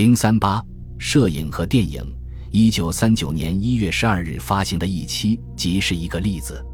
[0.00, 0.64] 零三八
[0.96, 2.02] 摄影和电影，
[2.50, 6.64] 一九三九年一月十二日发行的一期即是一个例子。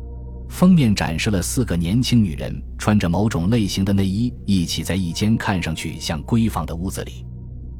[0.49, 7.27] 封面展示了四个年轻女人穿着某种类型的内衣，一起在一间看上去像闺房的屋子里。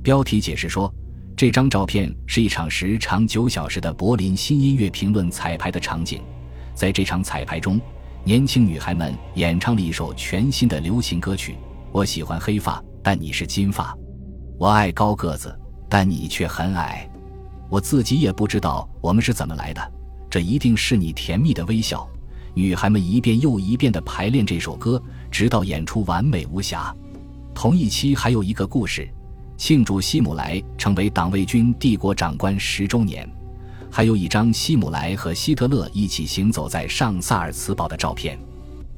[0.03, 0.93] 标题解释说，
[1.37, 6.21] 这张照片是一场时长九小时的柏林新音乐评论彩排的场景。
[6.75, 7.81] 在这场彩排中，
[8.25, 11.55] 年轻女孩们演唱了一首全新的流行歌曲。
[11.93, 13.97] 我喜欢黑发，但你是金发。
[14.59, 15.55] 我爱高个子，
[15.89, 17.09] 但你却很矮。
[17.69, 19.93] 我自己也不知道我们是怎么来的。
[20.31, 22.09] 这一定是你甜蜜的微笑。
[22.55, 26.95] 女孩们一遍又一遍地排练这首歌，直到演出完美无瑕。
[27.55, 29.07] 同一期还有一个故事，
[29.59, 33.29] 庆祝希姆莱成为党卫军帝国长官十周年，
[33.91, 38.39] 还有一张希姆莱和希特勒一起行走在上萨尔茨堡的照片。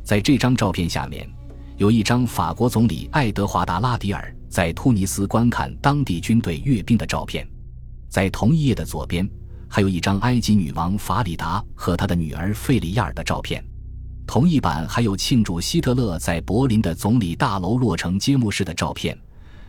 [0.05, 1.29] 在这张照片下面，
[1.78, 4.34] 有一张法国总理爱德华达拉迪尔。
[4.48, 7.46] 在突尼斯观看当地军队阅兵的照片，
[8.09, 9.28] 在同一页的左边，
[9.68, 13.62] 还有一张埃及女王法里达和她的女儿费里亚尔的照片。
[14.26, 19.16] 同一版还有庆祝希特勒在柏林的总理大楼落成揭幕式的照片，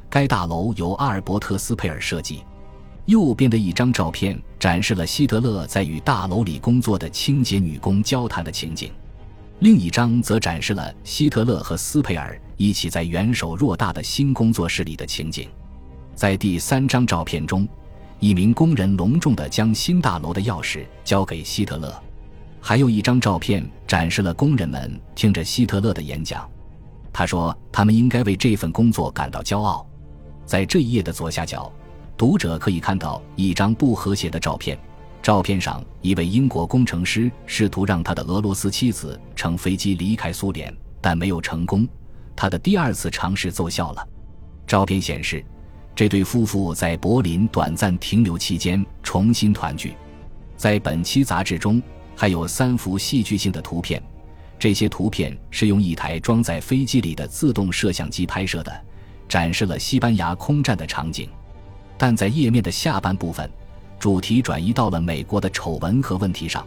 [0.09, 2.44] 该大楼由阿尔伯特斯佩尔设计。
[3.05, 8.91] 右边的一张照片展示了希特勒在与大楼里工作的清洁女工交谈的情景。
[9.59, 15.49] 另一张则展示了希特勒和斯佩尔一起在元首偌大的新工作室里的情景。
[16.16, 17.67] 在第三张照片中，
[18.19, 21.93] 一名工人隆重地将新大楼的钥匙交给希特勒。
[22.61, 26.49] 还有一张照片展示了工人们听着希特勒的演讲。
[27.11, 29.85] 他说：“他们应该为这份工作感到骄傲。”
[30.45, 31.71] 在这一页的左下角，
[32.17, 34.79] 读者可以看到一张不和谐的照片。
[35.30, 41.88] 照片上，一位英国工程师试图让他的俄罗斯妻子乘飞机离开苏联，但没有成功。
[42.35, 44.07] 他的第二次尝试奏效了。
[44.66, 45.45] 照片显示，
[45.94, 49.94] 这对夫妇在柏林短暂停留期间重新团聚。
[50.57, 51.80] 在本期杂志中，
[52.16, 54.02] 还有三幅戏剧性的图片。
[54.57, 58.84] 这些图片是用一台装在飞机里的自动摄像机拍摄的，
[59.28, 61.29] 展示了西班牙空战的场景。
[62.00, 63.47] 但在页面的下半部分。
[63.99, 66.65] 主题转移到了美国的丑闻和问题上。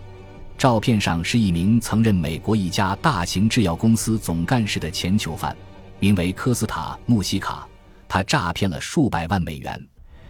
[0.58, 5.56] 照片上是一名曾任美国一家大型制药公司总干事的前囚犯，
[5.98, 7.66] 名为科斯塔·穆西卡。
[8.06, 9.88] 他诈骗了数百万美元，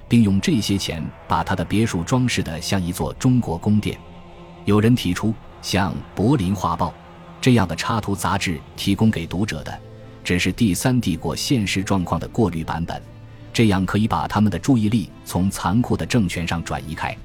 [0.09, 3.99] 并用这些钱把他的别墅装饰得像一座中国宫殿。
[4.65, 6.89] 有人提出，像《柏林画报》
[7.41, 9.79] 这样的插图杂志提供给读者的，
[10.23, 13.03] 只是第三帝国现实状况的过滤版本。
[13.53, 17.17] 这样可以把他们的注意力从残酷的政权上转移开。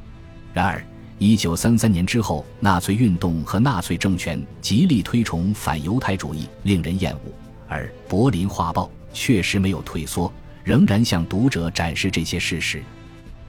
[0.53, 0.83] 然而，
[1.19, 7.31] 一九三三年之后，纳粹运动和纳粹政权极力推崇反犹太主义，令人厌恶。
[7.67, 10.31] 而《柏林画报》确实没有退缩，
[10.63, 12.83] 仍然向读者展示这些事实。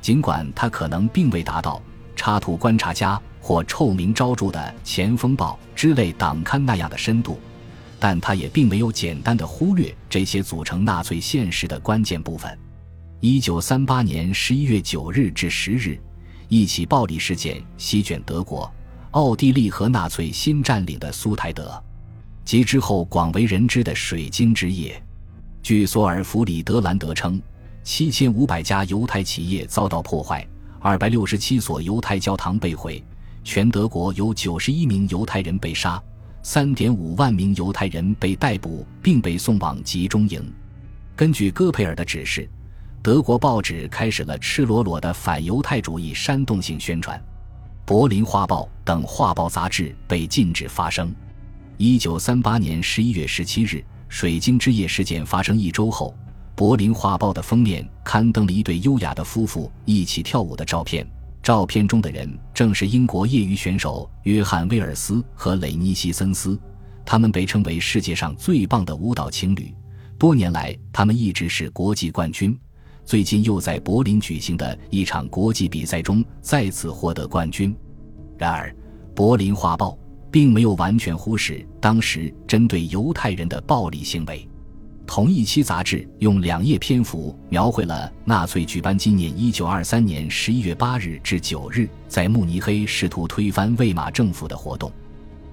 [0.00, 1.82] 尽管它可能并未达到
[2.14, 7.38] 插图观察家或臭名昭著的《前锋报》之类党刊那样的深度，
[7.98, 12.58] 但它也并没有简单的忽略这些组成纳粹现实的关键部分。
[13.20, 15.98] 一九三八年十一月九日至十日，
[16.46, 18.72] 一起暴力事件席卷德国、
[19.10, 21.82] 奥地利和纳粹新占领的苏台德，
[22.44, 25.02] 及之后广为人知的水晶之夜。
[25.64, 27.42] 据索尔弗里德兰德称，
[27.82, 30.46] 七千五百家犹太企业遭到破坏，
[30.78, 33.02] 二百六十七所犹太教堂被毁，
[33.42, 36.00] 全德国有九十一名犹太人被杀，
[36.44, 40.40] 三点五万名犹太人被逮捕并被送往集中营。
[41.16, 42.48] 根据戈培尔的指示。
[43.00, 47.16] 德国报纸开始了赤裸裸的反犹太主义煽动性宣传，
[47.84, 51.14] 《柏林画报》等画报杂志被禁止发声。
[51.76, 56.12] 一九三八年十一月十七日，水晶之夜事件发生一周后，
[56.56, 61.08] 《柏林画报》的封面刊登了一对优雅的夫妇一起跳舞的照片。
[61.40, 66.60] 照片中的人正是英国业余选手约翰·威尔斯和雷尼西森斯，
[67.06, 69.72] 他们被称为世界上最棒的舞蹈情侣。
[70.18, 72.58] 多年来，他们一直是国际冠军。
[73.08, 77.74] 最近又在柏林举行的一场国际比赛中再次获得冠军。
[78.36, 78.68] 然而，
[79.14, 79.92] 《柏林画报》
[80.30, 84.46] 并没有完全忽视当时针对犹太人的暴力行为。
[85.06, 94.92] 同一期杂志用两页篇幅描绘了纳粹举办纪念1923年11月8日至9日在慕尼黑试图推翻魏玛政府的活动。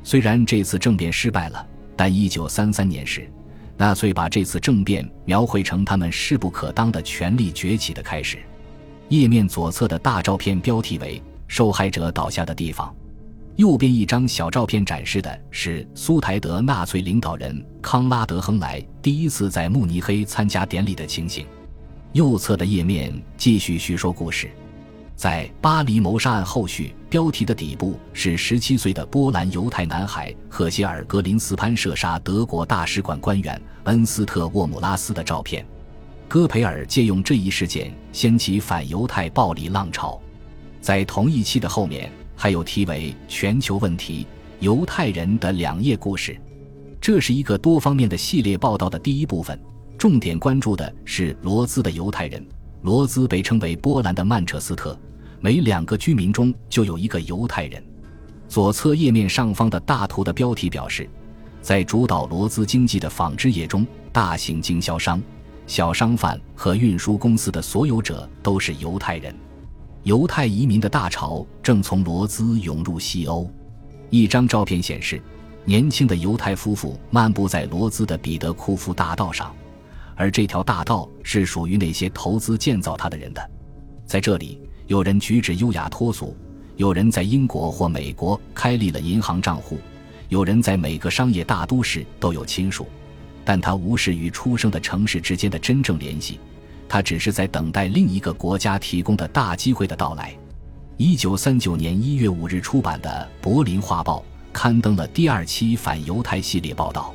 [0.04, 1.66] 虽然这次政变失败了，
[1.96, 3.32] 但1933年时。
[3.78, 8.38] 纳粹把这次政变描绘成他们势不可当的权力崛起的开始。
[9.10, 12.94] 页面左侧的大照片标题为“受害者倒下的地方”，
[13.58, 21.46] 右边一张小照片展示的是苏台德纳粹领导人康拉德·亨莱第一次在慕尼黑参加典礼的情形。
[22.14, 24.50] 右侧的页面继续叙说故事。
[25.16, 35.66] 在巴黎谋杀案后续标题的底部是十七岁的波兰犹太男孩赫歇尔·格林斯潘射杀德国大使馆官员恩斯特·沃姆拉斯的照片。
[36.28, 40.20] 戈培尔借用这一事件掀起反犹太暴力浪潮。
[40.82, 44.28] 在同一期的后面还有题为“全球问题：
[44.60, 46.38] 犹太人的两页故事”，
[47.00, 49.58] 这是一个多方面的系列报道的第一部分，
[49.98, 52.46] 重点关注的是罗兹的犹太人。
[52.82, 54.98] 罗兹被称为波兰的曼彻斯特，
[55.40, 57.84] 每两个居民中就有一个犹太人。
[58.48, 61.10] 左侧页面上方的大图的标题表示，
[61.62, 65.22] 在主导罗兹经济的纺织业中，大型经销商、
[65.66, 69.36] 小商贩和运输公司的所有者都是犹太人。
[70.04, 73.50] 犹太移民的大潮正从罗兹涌入西欧。
[74.12, 75.20] 一张照片显示，
[75.64, 79.52] 年轻的犹太夫妇漫步在罗兹的彼得库夫大道上。
[80.16, 83.50] 而这条大道是属于那些投资建造它的人的，
[84.06, 86.36] 在这里，有人举止优雅脱俗，
[86.78, 89.78] 有人在英国或美国开立了银行账户，
[90.30, 92.88] 有人在每个商业大都市都有亲属，
[93.44, 96.40] 但他无视与出生的城市之间的真正联系，
[96.88, 100.36] 他只是在等待另一个国家提供的大机会的到来。
[100.98, 104.20] 一九三九年一月五日出版的《柏林画报》
[104.54, 107.15] 刊登了第二期反犹太系列报道。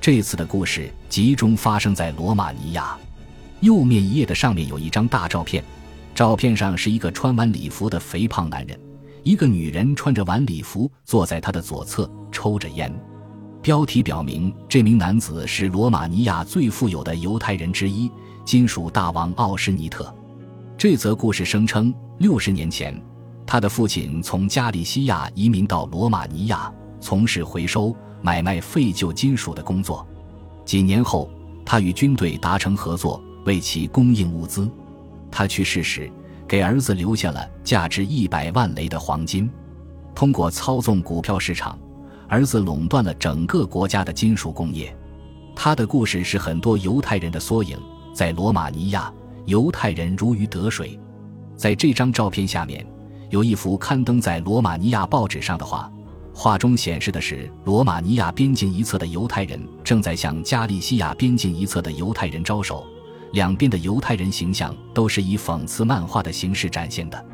[0.00, 2.96] 这次的故事集中发生在罗马尼亚。
[3.60, 5.62] 右面一页的上面有一张大照片，
[6.14, 8.80] 照片上是一个穿晚礼服的肥胖男人，
[9.22, 12.90] 一个女人穿着晚礼服坐在他的左侧抽着烟。
[13.60, 18.10] 标题表明，这名男子是罗马尼亚最富有的犹太人之一——
[18.42, 20.10] 金属大王奥什尼特。
[20.78, 22.98] 这则故事声称，六十年前，
[23.46, 26.72] 他的父亲从加利西亚移民到罗马尼亚，
[27.02, 27.94] 从事回收。
[28.22, 30.06] 买卖废旧金属的工作。
[30.64, 31.30] 几年后，
[31.64, 34.70] 他与军队达成合作，为其供应物资。
[35.30, 36.10] 他去世时，
[36.46, 39.50] 给儿子留下了价值一百万雷的黄金。
[40.14, 41.78] 通过操纵股票市场，
[42.28, 44.94] 儿子垄断了整个国家的金属工业。
[45.54, 47.78] 他的故事是很多犹太人的缩影。
[48.12, 49.12] 在罗马尼亚，
[49.46, 50.98] 犹太人如鱼得水。
[51.56, 52.84] 在这张照片下面，
[53.30, 55.90] 有一幅刊登在罗马尼亚报纸上的画。
[56.32, 62.86] 画中显示的是罗马尼亚边境一侧的犹太人正在向加利西亚边境一侧的犹太人招手，
[63.32, 67.26] 两边的犹太人形象都是以讽刺漫画的形式展现的。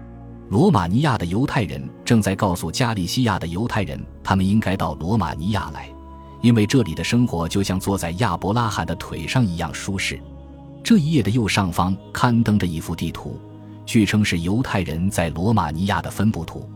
[0.48, 5.88] 罗马尼亚的犹太人正在告诉加利西亚的犹太人，他们应该到罗马尼亚来，
[6.40, 10.20] 因为这里的生活就像坐在亚伯拉罕的腿上一样舒适。
[10.82, 13.40] 这一页的右上方刊登着一幅地图，
[13.84, 16.68] 据称是犹太人在罗马尼亚的分布图。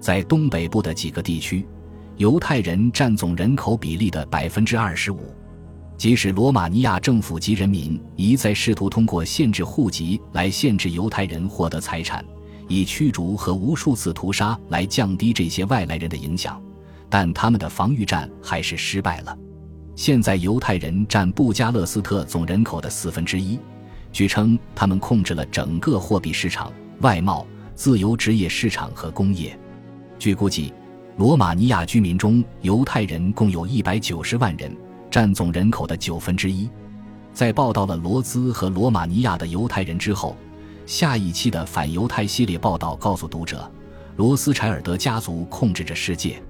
[0.00, 1.66] 在东北部的几个地区，
[2.16, 5.34] 犹太人占总人口比例的百分之二十五。
[5.96, 12.24] 即使罗马尼亚政府及人民一再试图通过限制户籍来限制犹太人获得财产，
[12.68, 16.62] 以驱逐和无数次屠杀来降低这些外来人的影响，
[17.08, 19.36] 但他们的防御战还是失败了。
[19.96, 23.58] 现在，犹太人占布加勒斯特总人口的四分之一。
[24.12, 27.44] 据称，他们控制了整个货币市场、外贸、
[27.74, 29.58] 自由职业市场和工业。
[30.18, 30.74] 据估计，
[31.16, 34.76] 罗马尼亚居民中犹太人共有一百九十万人，
[35.08, 36.68] 占总人口的九分之一。
[37.32, 40.36] 在报道了罗兹和罗马尼亚的犹太人之后，
[40.86, 43.70] 下一期的反犹太系列报道告诉读者，
[44.16, 46.42] 罗斯柴尔德家族控制着世界。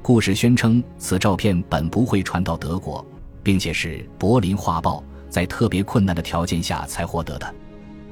[0.00, 3.04] 故事宣称，此照片本不会传到德国，
[3.42, 7.54] 并且是《柏林画报》在特别困难的条件下才获得的。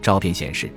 [0.03, 0.69] 照片显示。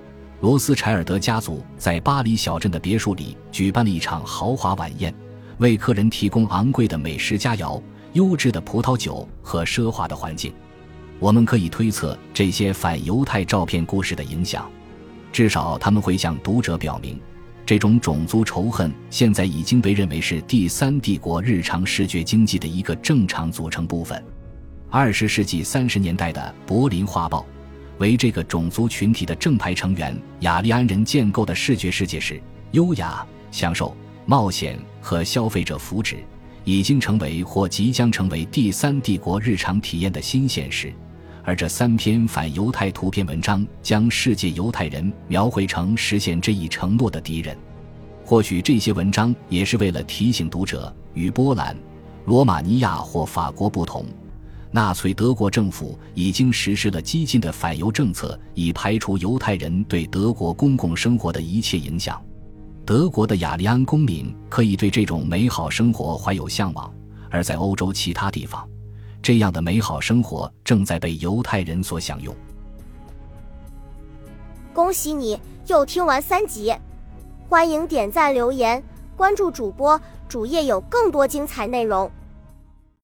[0.41, 5.13] 罗斯柴尔德家族在巴黎小镇的别墅里举办了一场豪华晚宴，
[5.57, 7.81] 为客人提供昂贵的美食佳肴、
[8.13, 10.53] 优质的葡萄酒和奢华的环境。
[11.19, 14.71] 我们可以推测这些反犹太照片故事的影响，
[15.33, 17.19] 至少他们会向读者表明，
[17.65, 24.23] 这种种族仇恨现在已经被认为是第三帝国日常视觉经济的一个正常组成部分。
[24.89, 27.41] 二十世纪三十年代的《柏林画报》。
[27.99, 32.41] 为这个种族群体的正牌成员雅利安人建构的视觉世界是
[32.71, 36.15] 优雅、享受、冒险和消费者福祉，
[36.63, 40.93] 已经成为或即将成为第三帝国日常体验的新现实。
[41.43, 47.57] 而这三篇反犹太图片文章将世界犹太人描绘成实现这一承诺的敌人。
[48.23, 51.75] 或许这些文章也是为了提醒读者，与波兰、
[52.25, 54.05] 罗马尼亚或法国不同。
[54.71, 62.23] 纳粹德国政府已经实施了激进的反犹政策，以排除犹太人对德国公共生活的一切影响。
[62.85, 66.91] 德国的雅利安公民可以对这种美好生活怀有向往，
[67.31, 68.67] 而在欧洲其他地方，
[69.21, 72.35] 这样的美好生活正在被犹太人所享用。
[74.71, 76.73] 恭喜你又听完三集，
[77.47, 78.83] 欢迎点赞留言，
[79.15, 82.09] 关注主播主页有更多精彩内容。